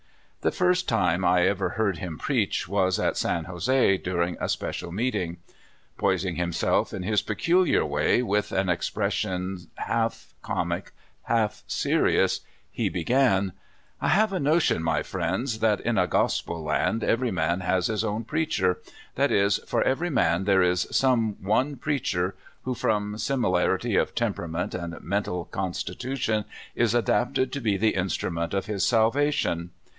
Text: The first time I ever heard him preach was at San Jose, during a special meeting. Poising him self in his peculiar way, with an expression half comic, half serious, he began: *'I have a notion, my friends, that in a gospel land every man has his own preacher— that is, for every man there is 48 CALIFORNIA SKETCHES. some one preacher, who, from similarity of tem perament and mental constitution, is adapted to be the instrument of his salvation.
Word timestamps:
The 0.41 0.51
first 0.51 0.89
time 0.89 1.23
I 1.23 1.43
ever 1.45 1.69
heard 1.69 1.99
him 1.99 2.17
preach 2.17 2.67
was 2.67 2.97
at 2.97 3.17
San 3.17 3.43
Jose, 3.43 3.97
during 3.99 4.35
a 4.39 4.49
special 4.49 4.91
meeting. 4.91 5.37
Poising 5.99 6.37
him 6.37 6.51
self 6.51 6.91
in 6.91 7.03
his 7.03 7.21
peculiar 7.21 7.85
way, 7.85 8.23
with 8.23 8.51
an 8.51 8.67
expression 8.67 9.67
half 9.75 10.33
comic, 10.41 10.93
half 11.25 11.61
serious, 11.67 12.39
he 12.71 12.89
began: 12.89 13.53
*'I 14.01 14.07
have 14.07 14.33
a 14.33 14.39
notion, 14.39 14.81
my 14.81 15.03
friends, 15.03 15.59
that 15.59 15.79
in 15.81 15.99
a 15.99 16.07
gospel 16.07 16.63
land 16.63 17.03
every 17.03 17.29
man 17.29 17.59
has 17.59 17.85
his 17.85 18.03
own 18.03 18.23
preacher— 18.23 18.79
that 19.17 19.31
is, 19.31 19.59
for 19.67 19.83
every 19.83 20.09
man 20.09 20.45
there 20.45 20.63
is 20.63 20.85
48 20.85 21.01
CALIFORNIA 21.01 21.33
SKETCHES. 21.35 21.43
some 21.45 21.47
one 21.47 21.75
preacher, 21.75 22.35
who, 22.63 22.73
from 22.73 23.19
similarity 23.19 23.95
of 23.95 24.15
tem 24.15 24.33
perament 24.33 24.73
and 24.73 24.99
mental 25.03 25.45
constitution, 25.45 26.45
is 26.73 26.95
adapted 26.95 27.51
to 27.51 27.61
be 27.61 27.77
the 27.77 27.91
instrument 27.93 28.55
of 28.55 28.65
his 28.65 28.83
salvation. 28.83 29.69